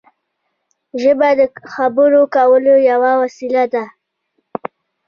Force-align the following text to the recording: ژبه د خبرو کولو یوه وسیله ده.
ژبه 1.01 1.29
د 1.39 1.41
خبرو 1.73 2.21
کولو 2.35 2.73
یوه 2.89 3.11
وسیله 3.21 3.63
ده. 3.73 3.85